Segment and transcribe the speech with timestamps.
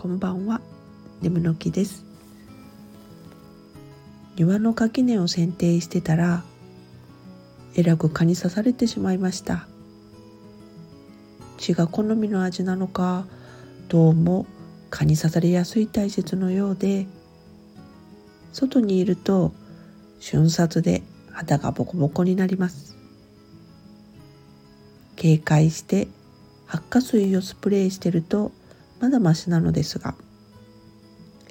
[0.00, 0.60] こんばんは。
[1.22, 2.04] 眠の木です。
[4.36, 6.44] 庭の垣根を剪定してたら
[7.74, 9.66] えらく蚊に刺されてしまいました。
[11.56, 13.26] 血が好みの味なのか
[13.88, 14.46] どうも
[14.88, 17.08] 蚊に刺されやすい体質のようで
[18.52, 19.52] 外にいると
[20.20, 22.96] 瞬殺で肌がボコボコになります。
[25.16, 26.06] 警戒して
[26.66, 28.52] 発火水をスプレーしてると
[29.00, 30.14] まだマシなのですが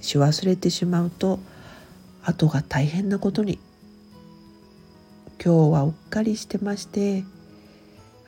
[0.02, 1.40] し忘れてしまうと
[2.24, 3.60] 後が大変なことに。
[5.44, 7.24] 今日はうっかりしてまして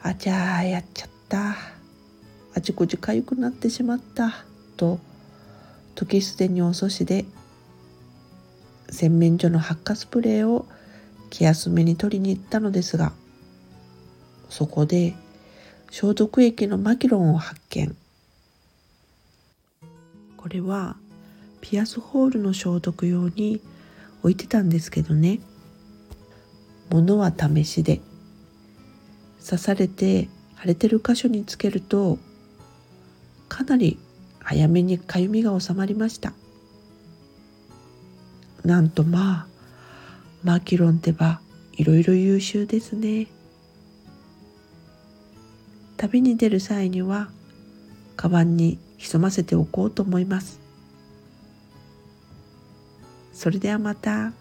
[0.02, 1.56] あちゃーやっちゃった。
[2.56, 4.46] あちこちかゆくなってしまった。
[4.78, 5.00] と
[5.96, 7.26] 時すでに遅しで
[8.90, 10.66] 洗面所の発火スプレーを
[11.30, 13.12] 気休めに取りに行ったのですが
[14.50, 15.14] そこで
[15.92, 17.96] 消毒液のマキロンを発見。
[20.40, 20.96] これは
[21.60, 23.60] ピアスホールの消毒用に
[24.22, 25.42] 置いてたんですけどね。
[26.90, 28.00] 物は試しで。
[29.46, 30.30] 刺されて
[30.62, 32.20] 腫れてる箇所につけると
[33.50, 34.00] かなり
[34.40, 36.32] 早めにかゆみが収まりました。
[38.64, 39.48] なんとまあ
[40.46, 41.42] マキロンってば
[41.74, 43.28] いろいろ優秀ですね。
[45.98, 47.30] 旅に出る際には
[48.20, 50.60] カバンに潜ませておこうと思います
[53.32, 54.34] それではまた。